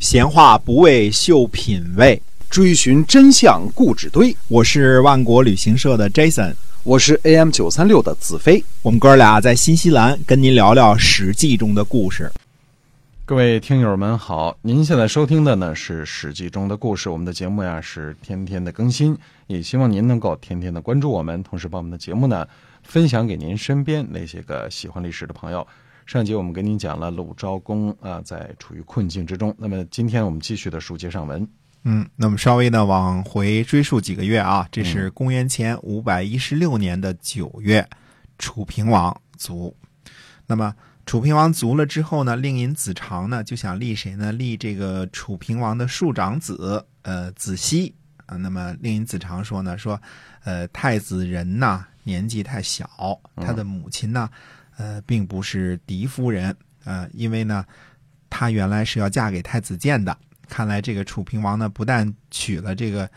[0.00, 4.34] 闲话不为秀品味，追寻真相故纸堆。
[4.48, 8.64] 我是万国旅行社的 Jason，我是 AM 九三六的子飞。
[8.80, 12.32] 我们哥俩在新西兰跟您聊聊《史记》中的故事。
[13.26, 17.10] 各位听友们好，您现在收听的呢是《史记》中的故事。
[17.10, 19.14] 我们的节目呀是天天的更新，
[19.48, 22.48] 也希望您能够天天的关注我们，同时把我们的节目呢
[22.84, 25.66] 分享给您身边那些个喜欢历史的朋友。
[26.06, 29.54] 上集我们跟您讲了鲁昭公啊，在处于困境之中。
[29.56, 31.46] 那么今天我们继续的书接上文。
[31.84, 37.88] 嗯，那么稍微呢往回追溯几个月啊，这是公元前五百一十六年的九月，
[38.38, 39.74] 楚平王卒。
[40.46, 40.74] 那么
[41.06, 44.32] 楚平王卒了之后呢，令尹子长呢就想立谁呢？
[44.32, 47.94] 立这个楚平王的庶长子，呃，子熙
[48.26, 48.36] 啊。
[48.36, 50.00] 那么令尹子长说呢，说，
[50.42, 52.90] 呃，太子仁呐年纪太小，
[53.36, 54.28] 他的母亲呢。
[54.80, 57.62] 呃，并不是嫡夫人，呃，因为呢，
[58.30, 60.16] 她原来是要嫁给太子建的。
[60.48, 63.08] 看来这个楚平王呢，不但娶了这个，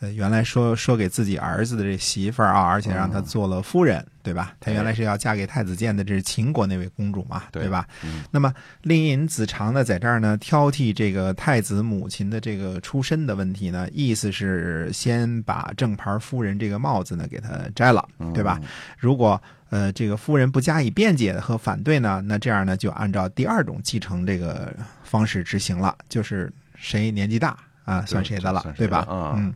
[0.00, 4.56] 呃，原来说说给自己儿子的这媳妇儿啊，而且让她做了夫人，对吧？
[4.58, 7.86] 她原来是要嫁给太子建的，这是秦国那位公主嘛，对吧？
[8.32, 18.60] 那么令尹子长呢，在这儿呢，挑剔这个太子母亲的这个出身的问题呢，意思是先把正牌夫人这个帽子呢给她摘了，对吧？
[18.98, 19.40] 如果
[19.72, 24.70] 呃，这个夫人不加以辩解和反对呢，那这样呢，就按照第二种继承这个
[25.02, 27.56] 方式执行了，就是谁年纪大
[27.86, 29.06] 啊，算谁的了，对吧？
[29.34, 29.50] 嗯，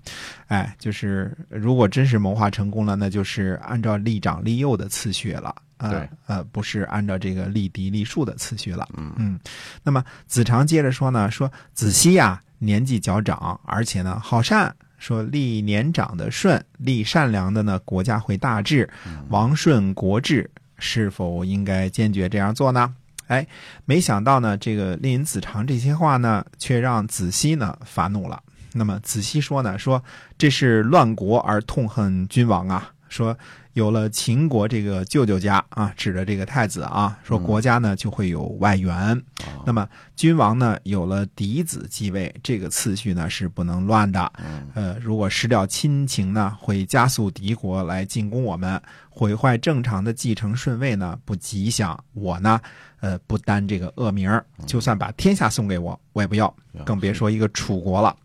[0.47, 8.89] 哎，就是如果真是谋划成功了，那就是按照立长立幼的次序了，对，呃，不是按照这个立嫡立庶的次序了。
[8.97, 9.39] 嗯嗯，
[9.83, 14.75] 那么子长接着说呢，说子熙呀，年纪较长，而且呢好善。
[15.07, 18.91] 说立年长的顺，立善良的呢，国家会大治。
[19.29, 22.93] 王顺国治，是否应该坚决这样做呢？
[23.29, 23.47] 哎，
[23.85, 28.43] 没想到呢，这个令尹子长这些话呢，却让子熙呢发怒了。
[28.73, 30.03] 那么子熙说呢，说
[30.37, 33.37] 这是乱国而痛恨君王啊，说。
[33.77, 39.23] 有了秦国这个舅舅家啊，指着这个太子啊，说国家呢就会有外援。
[39.67, 39.87] 那么
[40.17, 44.33] 君王呢有了嫡子继位，这个次序呢是不能乱的。
[44.73, 48.81] 呃，如果失掉亲情呢，会加速敌国来进攻我们，
[49.11, 52.03] 毁坏正常的继承顺位呢，不吉祥。
[52.15, 52.59] 我呢，
[53.01, 58.17] 呃，不担这个恶名就算把天下送给我，我也不要，更别说一个楚国了。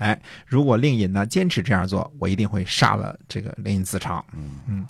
[0.00, 4.24] 哎，如果令尹呢坚持这样做，我一定会杀了这个令尹子长。
[4.32, 4.86] 嗯嗯，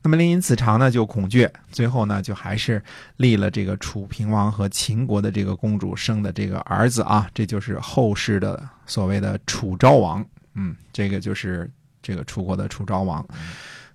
[0.00, 2.80] 那么令尹子长呢就恐惧，最后呢就还是
[3.16, 10.24] 立了这个楚平王和秦国的这个公主生的这个儿子啊，这就是后世的所谓的楚昭王。
[10.54, 11.68] 嗯，这个就是
[12.00, 13.26] 这个楚国的楚昭王。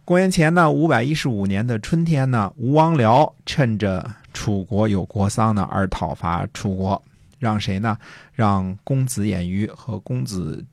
[0.03, 7.01] 公元前呢五百一十五年的春天呢，吴王僚趁着楚国有国丧呢而讨伐楚国。
[7.39, 7.97] 让谁呢？
[8.33, 10.65] 让公子偃瑜和公子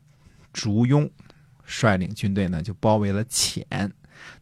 [0.53, 1.09] 烛庸
[1.65, 3.67] 率领军队呢，就包围了潜。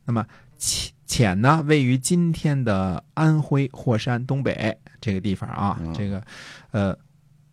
[0.04, 0.26] 那么
[0.58, 5.80] 潜潜呢，位于今天的安徽霍山东北这个地方啊。
[5.94, 6.22] 这个，
[6.70, 6.98] 呃。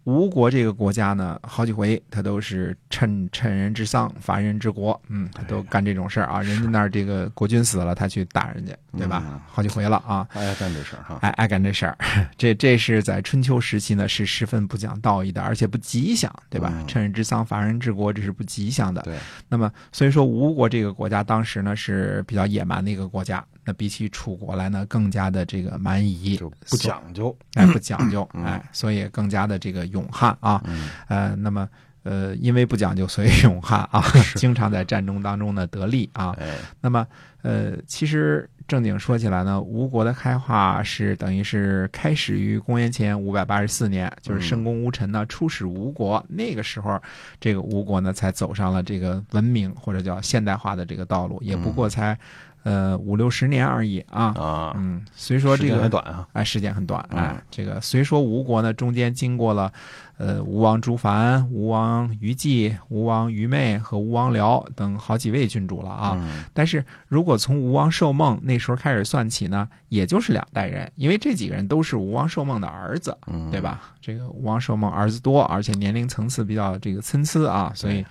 [0.09, 6.42] 吴国这个国家呢，好几回他都是趁趁人之丧伐人之国，嗯，他都干这种事儿啊。
[6.42, 9.40] 人家那儿这个国君死了，他去打人家，对吧？
[9.46, 10.28] 好几回了啊。
[10.34, 11.96] 爱干这事儿哈，爱爱干这事儿。
[12.36, 16.74] 这这是在春秋时期呢，是十分不讲道义的，而且不吉祥，对吧？
[16.88, 19.03] 趁人之丧伐人之国，这是不吉祥的。
[19.03, 19.16] 对。
[19.48, 23.46] 那么，所以说吴国这个国家当时呢是比较野蛮的一个国家。
[23.69, 26.35] 那比起楚国来呢，更加的这个蛮夷，
[26.72, 30.59] 不讲究，哎，不讲究，哎，所以更加的这个勇悍啊，
[31.07, 31.69] 呃，那么
[32.02, 34.03] 呃，因为不讲究，所以勇悍啊，
[34.38, 36.35] 经常在战争当中呢得利啊。
[36.81, 37.06] 那么
[37.44, 47.00] 呃，其实正经说起来呢，吴国的开化是等于是开始于公元前五百八十四年，就是圣公吴臣呢出使吴国，那个时候，
[47.40, 52.18] 这个吴国呢才走上了这个文明或者叫现代化的这个道路，也不过才。
[52.64, 59.72] 呃，五六十年而已啊，啊，嗯，虽说这个很短啊，哎，时间很短，哎，这个虽说吴国呢中间经过了，
[60.18, 66.18] 呃，吴王朱凡、吴王虞姬、吴王虞昧和吴王僚等好几位君主了啊，
[66.54, 73.18] 但是如果从吴王寿梦那时候开始算起呢，也就是两代人，因为这几个人都是吴王寿梦的儿子，
[73.51, 73.81] 对吧？
[74.01, 78.06] 这个吴王寿梦儿子多，而且年龄层次比较这个参差啊，所以。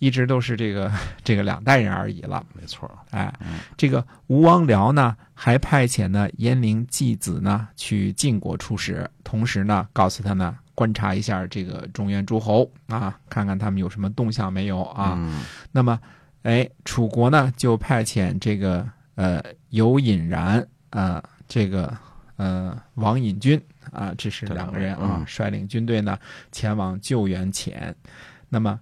[0.00, 0.90] 一直都是这个
[1.22, 2.90] 这个两代人而已了，没错。
[3.10, 3.32] 哎，
[3.76, 15.18] 这个吴王僚呢，还派遣呢燕陵季子呢去晋国出使，同时呢告诉他呢观察一下这个中原诸侯啊，看看他们有什么动向没有啊。
[15.70, 16.00] 那么，
[16.44, 21.94] 哎，楚国呢就派遣这个呃有尹然啊，这个
[22.36, 23.60] 呃王隐军
[23.92, 26.18] 啊，这是两个人啊率领军队呢
[26.50, 27.94] 前往救援前。
[28.48, 28.80] 那么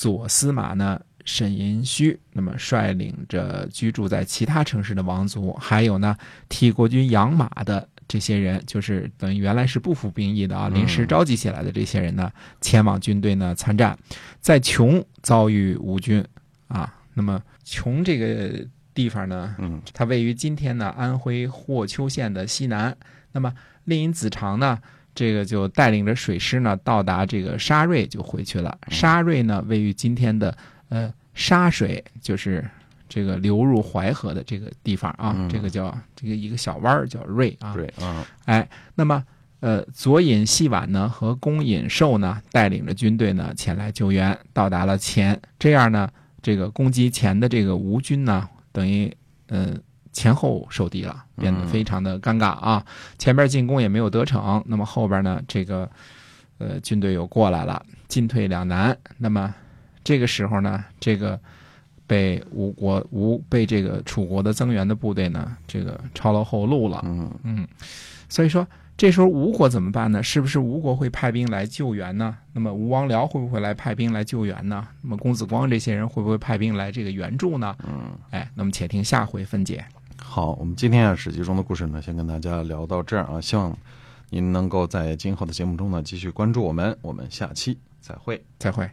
[0.00, 6.16] 左司马呢沈寅虚，那么率领着居住在其他城市的王族，还有呢
[6.48, 12.32] 替国军养马的这些人，就是等于原来是不服兵役的啊，嗯临时召集起来的这些人呢，
[12.62, 13.94] 前往军队呢参战，
[14.40, 16.24] 在琼遭遇吴军
[16.68, 16.96] 啊。
[17.12, 22.96] 那么琼这个地方呢，嗯它位于今天呢安徽霍邱县的西南。
[23.32, 23.52] 那么
[23.84, 24.78] 令尹子长呢，
[25.14, 28.76] 这个就带领着水师呢到达这个沙瑞就回去了。
[28.88, 30.56] 沙瑞呢位于今天的
[30.88, 32.64] 呃沙水，就是
[33.08, 37.74] 这个流入淮河的这个地方啊，嗯这个叫这个一个小湾儿叫瑞啊。
[37.74, 39.22] 对啊，哎，那么
[39.60, 46.08] 呃，左尹细婉呢和公尹寿呢带领着军队呢前来救援，到达了前，这样呢，
[46.40, 49.14] 这个攻击前的这个吴军呢，等于
[49.48, 49.76] 呃
[50.12, 52.84] 前后受敌了，变得非常的尴尬啊。
[53.18, 55.90] 前边进攻也没有得逞，那么后边呢，这个
[56.58, 58.96] 呃军队又过来了，进退两难。
[59.18, 59.54] 那么
[60.02, 61.38] 这个时候呢，这个。
[62.10, 67.00] 被吴国吴被这个楚国的增援的部队呢，这个抄了后路了。
[67.06, 67.68] 嗯嗯，
[68.28, 68.66] 所以说
[68.96, 70.20] 这时候吴国怎么办呢？
[70.20, 72.36] 是不是吴国会派兵来救援呢？
[72.52, 74.88] 那么吴王僚会不会来派兵来救援呢？
[75.02, 77.76] 那么公子光这些人会不会派兵来这个援助呢？
[77.86, 79.84] 嗯，哎，那么且听下回分解。
[80.32, 83.76] 好，我们今天啊《史记》中的故事呢，先跟大家聊到这儿啊，希望
[84.28, 88.40] 您能够在今后的节目中呢继续关注我们，我们下期再会。
[88.56, 88.88] 再会。